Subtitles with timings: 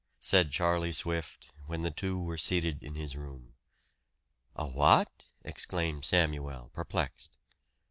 [0.19, 3.53] said Charlie Swift, when the two were seated in his room.
[4.55, 7.37] "A what?" exclaimed Samuel perplexed.